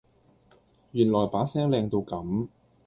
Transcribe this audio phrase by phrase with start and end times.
[0.93, 2.47] 原来把聲靚到咁